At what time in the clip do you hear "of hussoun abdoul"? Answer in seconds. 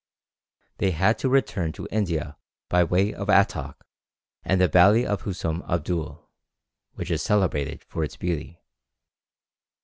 5.05-6.27